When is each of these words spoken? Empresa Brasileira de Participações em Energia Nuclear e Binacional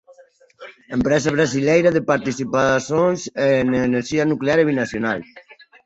Empresa 0.97 1.29
Brasileira 1.37 1.89
de 1.93 2.01
Participações 2.11 3.21
em 3.49 3.65
Energia 3.87 4.23
Nuclear 4.31 4.57
e 4.59 4.65
Binacional 4.69 5.19